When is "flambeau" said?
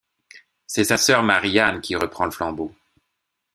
2.31-2.73